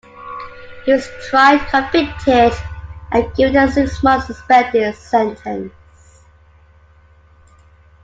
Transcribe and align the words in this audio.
He 0.83 0.93
was 0.93 1.07
tried, 1.29 1.59
convicted 1.69 2.53
and 3.11 3.35
given 3.35 3.55
a 3.55 3.71
six-month 3.71 4.23
suspended 4.25 4.95
sentence. 4.95 5.71